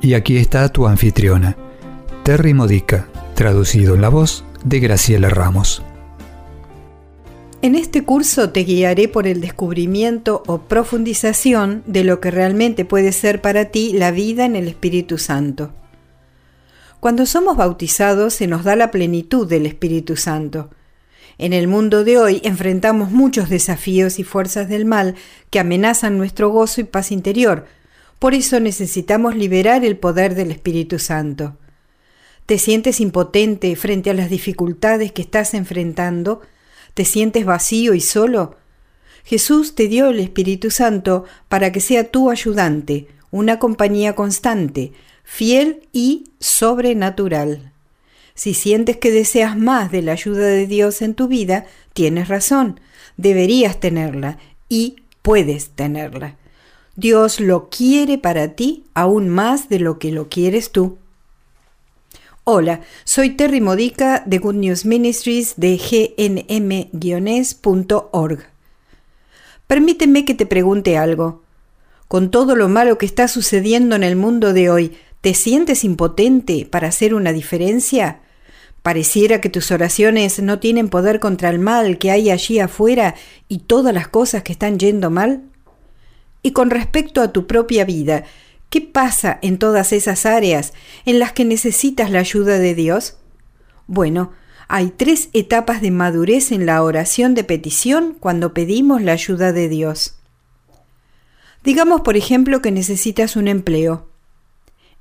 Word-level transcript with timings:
Y 0.00 0.14
aquí 0.14 0.36
está 0.36 0.68
tu 0.68 0.86
anfitriona, 0.86 1.56
Terry 2.22 2.54
Modica, 2.54 3.08
traducido 3.34 3.94
en 3.96 4.00
la 4.00 4.08
voz 4.08 4.44
de 4.64 4.78
Graciela 4.78 5.28
Ramos. 5.28 5.82
En 7.62 7.74
este 7.74 8.04
curso 8.04 8.50
te 8.50 8.60
guiaré 8.60 9.08
por 9.08 9.26
el 9.26 9.40
descubrimiento 9.40 10.44
o 10.46 10.58
profundización 10.58 11.82
de 11.86 12.04
lo 12.04 12.20
que 12.20 12.30
realmente 12.30 12.84
puede 12.84 13.10
ser 13.10 13.40
para 13.40 13.66
ti 13.66 13.92
la 13.92 14.12
vida 14.12 14.44
en 14.44 14.54
el 14.54 14.68
Espíritu 14.68 15.18
Santo. 15.18 15.72
Cuando 17.00 17.26
somos 17.26 17.56
bautizados 17.56 18.34
se 18.34 18.46
nos 18.46 18.62
da 18.62 18.76
la 18.76 18.92
plenitud 18.92 19.48
del 19.48 19.66
Espíritu 19.66 20.16
Santo. 20.16 20.70
En 21.36 21.52
el 21.52 21.66
mundo 21.66 22.04
de 22.04 22.18
hoy 22.18 22.40
enfrentamos 22.44 23.10
muchos 23.10 23.48
desafíos 23.48 24.20
y 24.20 24.24
fuerzas 24.24 24.68
del 24.68 24.84
mal 24.84 25.16
que 25.50 25.58
amenazan 25.58 26.18
nuestro 26.18 26.50
gozo 26.50 26.80
y 26.80 26.84
paz 26.84 27.10
interior, 27.10 27.66
por 28.18 28.34
eso 28.34 28.60
necesitamos 28.60 29.36
liberar 29.36 29.84
el 29.84 29.96
poder 29.96 30.34
del 30.34 30.50
Espíritu 30.50 30.98
Santo. 30.98 31.56
¿Te 32.46 32.58
sientes 32.58 33.00
impotente 33.00 33.76
frente 33.76 34.10
a 34.10 34.14
las 34.14 34.30
dificultades 34.30 35.12
que 35.12 35.22
estás 35.22 35.54
enfrentando? 35.54 36.40
¿Te 36.94 37.04
sientes 37.04 37.44
vacío 37.44 37.94
y 37.94 38.00
solo? 38.00 38.56
Jesús 39.24 39.74
te 39.74 39.88
dio 39.88 40.08
el 40.08 40.20
Espíritu 40.20 40.70
Santo 40.70 41.24
para 41.48 41.70
que 41.70 41.80
sea 41.80 42.10
tu 42.10 42.30
ayudante, 42.30 43.08
una 43.30 43.58
compañía 43.58 44.14
constante, 44.14 44.92
fiel 45.22 45.86
y 45.92 46.32
sobrenatural. 46.40 47.72
Si 48.34 48.54
sientes 48.54 48.96
que 48.96 49.10
deseas 49.10 49.56
más 49.56 49.92
de 49.92 50.00
la 50.00 50.12
ayuda 50.12 50.46
de 50.46 50.66
Dios 50.66 51.02
en 51.02 51.14
tu 51.14 51.28
vida, 51.28 51.66
tienes 51.92 52.28
razón, 52.28 52.80
deberías 53.16 53.78
tenerla 53.78 54.38
y 54.68 54.96
puedes 55.22 55.70
tenerla. 55.70 56.36
Dios 56.98 57.38
lo 57.38 57.68
quiere 57.70 58.18
para 58.18 58.54
ti 58.56 58.82
aún 58.92 59.28
más 59.28 59.68
de 59.68 59.78
lo 59.78 60.00
que 60.00 60.10
lo 60.10 60.28
quieres 60.28 60.72
tú. 60.72 60.98
Hola, 62.42 62.80
soy 63.04 63.36
Terry 63.36 63.60
Modica 63.60 64.24
de 64.26 64.38
Good 64.38 64.56
News 64.56 64.84
Ministries 64.84 65.54
de 65.56 65.76
gnm-org. 66.56 68.40
Permíteme 69.68 70.24
que 70.24 70.34
te 70.34 70.44
pregunte 70.44 70.98
algo. 70.98 71.44
Con 72.08 72.32
todo 72.32 72.56
lo 72.56 72.68
malo 72.68 72.98
que 72.98 73.06
está 73.06 73.28
sucediendo 73.28 73.94
en 73.94 74.02
el 74.02 74.16
mundo 74.16 74.52
de 74.52 74.68
hoy, 74.68 74.96
¿te 75.20 75.34
sientes 75.34 75.84
impotente 75.84 76.66
para 76.68 76.88
hacer 76.88 77.14
una 77.14 77.32
diferencia? 77.32 78.22
Pareciera 78.82 79.40
que 79.40 79.50
tus 79.50 79.70
oraciones 79.70 80.42
no 80.42 80.58
tienen 80.58 80.88
poder 80.88 81.20
contra 81.20 81.48
el 81.48 81.60
mal 81.60 81.98
que 81.98 82.10
hay 82.10 82.30
allí 82.30 82.58
afuera 82.58 83.14
y 83.46 83.58
todas 83.58 83.94
las 83.94 84.08
cosas 84.08 84.42
que 84.42 84.50
están 84.50 84.80
yendo 84.80 85.10
mal. 85.10 85.44
Y 86.48 86.52
con 86.52 86.70
respecto 86.70 87.20
a 87.20 87.30
tu 87.30 87.46
propia 87.46 87.84
vida, 87.84 88.24
¿qué 88.70 88.80
pasa 88.80 89.38
en 89.42 89.58
todas 89.58 89.92
esas 89.92 90.24
áreas 90.24 90.72
en 91.04 91.18
las 91.18 91.32
que 91.32 91.44
necesitas 91.44 92.10
la 92.10 92.20
ayuda 92.20 92.58
de 92.58 92.74
Dios? 92.74 93.18
Bueno, 93.86 94.32
hay 94.66 94.88
tres 94.88 95.28
etapas 95.34 95.82
de 95.82 95.90
madurez 95.90 96.50
en 96.50 96.64
la 96.64 96.82
oración 96.82 97.34
de 97.34 97.44
petición 97.44 98.16
cuando 98.18 98.54
pedimos 98.54 99.02
la 99.02 99.12
ayuda 99.12 99.52
de 99.52 99.68
Dios. 99.68 100.14
Digamos, 101.64 102.00
por 102.00 102.16
ejemplo, 102.16 102.62
que 102.62 102.70
necesitas 102.70 103.36
un 103.36 103.46
empleo. 103.46 104.08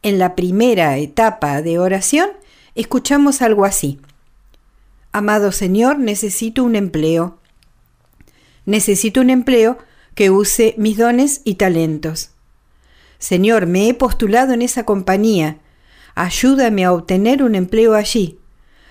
En 0.00 0.18
la 0.18 0.36
primera 0.36 0.96
etapa 0.96 1.60
de 1.60 1.78
oración, 1.78 2.30
escuchamos 2.74 3.42
algo 3.42 3.66
así. 3.66 4.00
Amado 5.12 5.52
Señor, 5.52 5.98
necesito 5.98 6.64
un 6.64 6.74
empleo. 6.74 7.38
Necesito 8.64 9.20
un 9.20 9.28
empleo 9.28 9.76
que 10.14 10.30
use 10.30 10.74
mis 10.78 10.96
dones 10.96 11.40
y 11.44 11.54
talentos. 11.54 12.30
Señor, 13.18 13.66
me 13.66 13.88
he 13.88 13.94
postulado 13.94 14.52
en 14.52 14.62
esa 14.62 14.84
compañía. 14.84 15.58
Ayúdame 16.14 16.84
a 16.84 16.92
obtener 16.92 17.42
un 17.42 17.54
empleo 17.54 17.94
allí. 17.94 18.38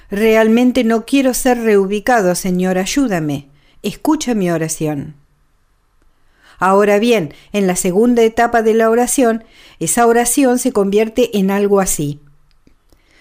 Realmente 0.10 0.84
no 0.84 1.06
quiero 1.06 1.34
ser 1.34 1.60
reubicado, 1.60 2.36
Señor, 2.36 2.78
ayúdame. 2.78 3.48
Escucha 3.82 4.34
mi 4.34 4.50
oración. 4.50 5.16
Ahora 6.60 7.00
bien, 7.00 7.34
en 7.52 7.68
la 7.68 7.76
segunda 7.76 8.24
etapa 8.24 8.62
de 8.62 8.74
la 8.74 8.90
oración, 8.90 9.44
esa 9.80 10.06
oración 10.06 10.60
se 10.60 10.72
convierte 10.72 11.38
en 11.38 11.52
algo 11.52 11.80
así. 11.80 12.20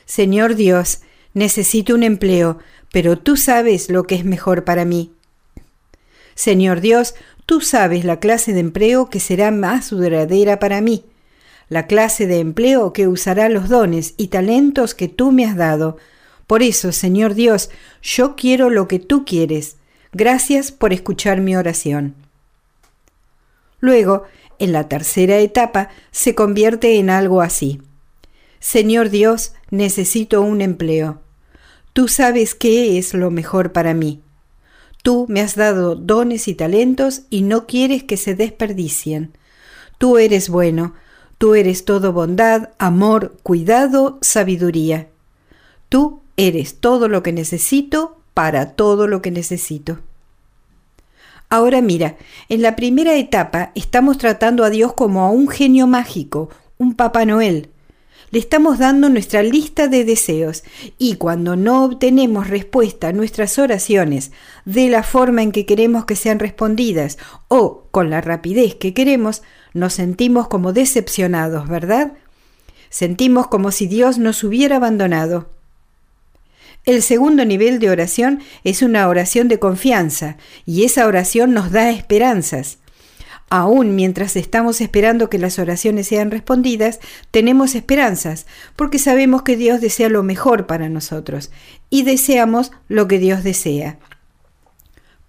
Señor 0.05 0.55
Dios, 0.55 1.01
necesito 1.35 1.95
un 1.95 2.03
empleo, 2.03 2.59
pero 2.93 3.19
tú 3.19 3.37
sabes 3.37 3.89
lo 3.91 4.05
que 4.05 4.15
es 4.15 4.25
mejor 4.25 4.65
para 4.65 4.85
mí. 4.85 5.13
Señor 6.35 6.81
Dios, 6.81 7.15
Tú 7.47 7.61
sabes 7.61 8.05
la 8.05 8.21
clase 8.21 8.53
de 8.53 8.61
empleo 8.61 9.11
que 9.11 9.21
será 9.21 9.51
más 9.51 9.91
duradera 9.91 10.59
para 10.59 10.81
mí, 10.81 11.05
la 11.69 11.87
clase 11.87 12.27
de 12.27 12.39
empleo 12.39 12.93
que 12.93 13.09
usará 13.09 13.49
los 13.49 13.69
dones 13.69 14.15
y 14.17 14.29
talentos 14.29 14.95
que 14.95 15.09
tú 15.09 15.33
me 15.33 15.45
has 15.45 15.57
dado. 15.57 15.97
Por 16.47 16.63
eso, 16.63 16.93
Señor 16.93 17.35
Dios, 17.35 17.71
yo 18.03 18.37
quiero 18.37 18.71
lo 18.71 18.89
que 18.89 18.99
tú 18.99 19.25
quieres. 19.25 19.77
Gracias 20.13 20.71
por 20.71 20.93
escuchar 20.93 21.41
mi 21.41 21.57
oración. 21.57 22.15
Luego, 23.81 24.25
en 24.59 24.73
la 24.73 24.89
tercera 24.89 25.39
etapa, 25.39 25.89
se 26.11 26.35
convierte 26.35 26.99
en 26.99 27.11
algo 27.11 27.41
así. 27.43 27.81
Señor 28.61 29.11
Dios, 29.11 29.55
necesito 29.71 30.43
un 30.43 30.61
empleo. 30.61 31.21
Tú 31.93 32.07
sabes 32.07 32.55
qué 32.55 32.97
es 32.99 33.13
lo 33.13 33.31
mejor 33.31 33.73
para 33.73 33.93
mí. 33.93 34.23
Tú 35.03 35.27
me 35.29 35.41
has 35.41 35.57
dado 35.57 35.97
dones 35.97 36.47
y 36.49 36.55
talentos 36.55 37.23
y 37.29 37.43
no 37.43 37.67
quieres 37.67 38.05
que 38.05 38.17
se 38.17 38.35
desperdicien. 38.35 39.33
Tú 39.99 40.19
eres 40.19 40.49
bueno, 40.49 40.95
tú 41.39 41.55
eres 41.55 41.85
todo 41.85 42.13
bondad, 42.13 42.71
amor, 42.79 43.37
cuidado, 43.43 44.19
sabiduría. 44.21 45.09
Tú 45.89 46.23
eres 46.37 46.77
todo 46.77 47.09
lo 47.09 47.23
que 47.23 47.33
necesito 47.33 48.17
para 48.33 48.73
todo 48.73 49.09
lo 49.09 49.21
que 49.23 49.31
necesito. 49.31 49.99
Ahora 51.49 51.83
mira, 51.83 52.17
en 52.49 52.63
la 52.63 52.77
primera 52.77 53.15
etapa 53.17 53.73
estamos 53.75 54.17
tratando 54.19 54.65
a 54.65 54.71
Dios 54.71 54.95
como 54.95 55.23
a 55.23 55.31
un 55.31 55.49
genio 55.49 55.87
mágico, 55.87 56.49
un 56.79 56.95
Papá 56.95 57.27
Noel, 57.27 57.72
le 58.33 58.39
estamos 58.39 58.79
dando 58.79 59.11
nuestra 59.11 59.43
lista 59.43 59.89
de 59.89 60.05
deseos 60.05 60.65
y 60.99 61.17
cuando 61.17 61.55
no 61.55 61.85
obtenemos 61.85 62.49
respuesta 62.49 63.09
a 63.09 63.13
nuestras 63.13 63.59
oraciones 63.59 64.33
de 64.65 64.89
la 64.89 65.03
forma 65.03 65.43
en 65.43 65.53
que 65.53 65.67
queremos 65.67 66.07
que 66.07 66.17
sean 66.17 66.39
respondidas 66.39 67.19
o 67.49 67.85
con 67.91 68.09
la 68.09 68.23
rapidez 68.23 68.75
que 68.75 68.95
queremos, 68.95 69.43
nos 69.75 69.93
sentimos 69.93 70.49
como 70.49 70.73
decepcionados, 70.73 71.69
¿verdad? 71.69 72.15
Sentimos 72.89 73.49
como 73.49 73.71
si 73.71 73.87
Dios 73.87 74.17
nos 74.17 74.43
hubiera 74.43 74.77
abandonado. 74.77 75.51
El 76.87 77.03
segundo 77.03 77.45
nivel 77.45 77.79
de 77.81 77.91
oración 77.91 78.41
es 78.65 78.81
una 78.81 79.09
oración 79.09 79.49
de 79.49 79.59
confianza 79.59 80.39
y 80.65 80.85
esa 80.85 81.07
oración 81.07 81.53
nos 81.53 81.71
da 81.71 81.91
esperanzas. 81.91 82.79
Aún 83.55 83.95
mientras 83.95 84.35
estamos 84.37 84.81
esperando 84.81 85.29
que 85.29 85.39
las 85.39 85.59
oraciones 85.59 86.07
sean 86.07 86.31
respondidas, 86.31 87.01
tenemos 87.31 87.75
esperanzas, 87.75 88.47
porque 88.77 88.99
sabemos 88.99 89.43
que 89.43 89.59
Dios 89.59 89.83
desea 89.83 90.09
lo 90.09 90.23
mejor 90.23 90.67
para 90.67 90.89
nosotros 90.89 91.51
y 91.91 92.05
deseamos 92.05 92.73
lo 92.89 93.09
que 93.09 93.19
Dios 93.19 93.45
desea. 93.45 93.99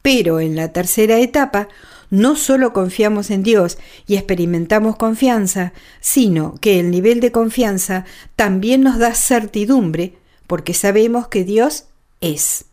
Pero 0.02 0.40
en 0.40 0.56
la 0.56 0.72
tercera 0.72 1.18
etapa, 1.20 1.68
no 2.10 2.38
solo 2.38 2.72
confiamos 2.72 3.30
en 3.30 3.44
Dios 3.44 3.78
y 4.08 4.16
experimentamos 4.16 4.96
confianza, 4.96 5.74
sino 6.00 6.56
que 6.62 6.80
el 6.80 6.92
nivel 6.92 7.20
de 7.20 7.34
confianza 7.34 8.06
también 8.38 8.84
nos 8.84 9.00
da 9.00 9.16
certidumbre, 9.16 10.14
porque 10.48 10.74
sabemos 10.74 11.28
que 11.28 11.44
Dios 11.44 11.88
es. 12.22 12.68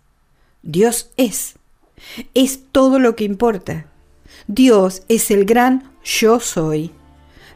Dios 0.62 1.11
es. 1.17 1.55
Es 2.35 2.61
todo 2.70 3.00
lo 3.00 3.17
que 3.17 3.25
importa. 3.25 3.89
Dios 4.46 5.02
es 5.08 5.30
el 5.30 5.44
gran 5.44 5.92
yo 6.04 6.40
soy. 6.40 6.92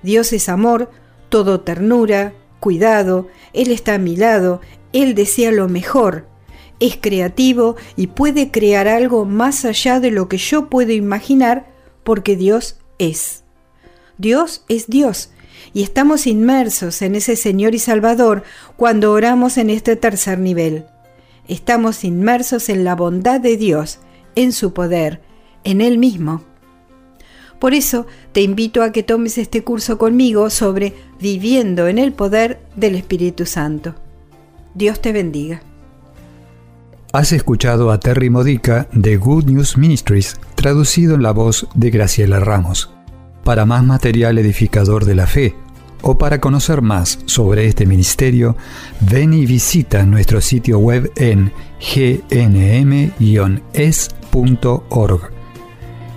Dios 0.02 0.32
es 0.32 0.48
amor, 0.48 0.90
todo 1.28 1.60
ternura, 1.60 2.34
cuidado, 2.60 3.28
Él 3.52 3.70
está 3.70 3.94
a 3.94 3.98
mi 3.98 4.16
lado, 4.16 4.60
Él 4.92 5.14
desea 5.14 5.50
lo 5.50 5.68
mejor, 5.68 6.26
es 6.80 6.96
creativo 7.00 7.76
y 7.96 8.08
puede 8.08 8.50
crear 8.50 8.88
algo 8.88 9.24
más 9.24 9.64
allá 9.64 10.00
de 10.00 10.10
lo 10.10 10.28
que 10.28 10.38
yo 10.38 10.68
puedo 10.68 10.92
imaginar 10.92 11.66
porque 12.02 12.36
Dios 12.36 12.78
es. 12.98 13.44
Dios 14.18 14.64
es 14.68 14.86
Dios 14.86 15.30
Y 15.72 15.82
estamos 15.82 16.28
inmersos 16.28 17.02
en 17.02 17.16
ese 17.16 17.34
Señor 17.34 17.74
y 17.74 17.78
Salvador 17.78 18.44
cuando 18.76 19.12
oramos 19.12 19.58
en 19.58 19.70
este 19.70 19.96
tercer 19.96 20.38
nivel. 20.38 20.86
Estamos 21.48 22.04
inmersos 22.04 22.68
en 22.68 22.84
la 22.84 22.94
bondad 22.94 23.40
de 23.40 23.56
Dios, 23.56 23.98
en 24.34 24.52
su 24.52 24.72
poder, 24.72 25.20
en 25.64 25.80
Él 25.80 25.98
mismo. 25.98 26.44
Por 27.58 27.74
eso 27.74 28.06
te 28.32 28.42
invito 28.42 28.82
a 28.82 28.92
que 28.92 29.02
tomes 29.02 29.38
este 29.38 29.64
curso 29.64 29.98
conmigo 29.98 30.50
sobre 30.50 30.94
viviendo 31.20 31.88
en 31.88 31.98
el 31.98 32.12
poder 32.12 32.60
del 32.76 32.94
Espíritu 32.94 33.46
Santo. 33.46 33.94
Dios 34.74 35.00
te 35.00 35.12
bendiga. 35.12 35.62
Has 37.12 37.32
escuchado 37.32 37.92
a 37.92 38.00
Terry 38.00 38.28
Modica 38.28 38.88
de 38.92 39.16
Good 39.16 39.44
News 39.44 39.78
Ministries, 39.78 40.36
traducido 40.56 41.14
en 41.14 41.22
la 41.22 41.30
voz 41.30 41.68
de 41.74 41.90
Graciela 41.90 42.40
Ramos. 42.40 42.90
Para 43.44 43.66
más 43.66 43.84
material 43.84 44.36
edificador 44.38 45.04
de 45.04 45.14
la 45.14 45.28
fe, 45.28 45.54
o 46.02 46.18
para 46.18 46.40
conocer 46.40 46.82
más 46.82 47.18
sobre 47.24 47.66
este 47.66 47.86
ministerio, 47.86 48.56
ven 49.00 49.32
y 49.32 49.46
visita 49.46 50.04
nuestro 50.04 50.40
sitio 50.40 50.78
web 50.78 51.10
en 51.16 51.52
gnm-es.org. 51.80 53.14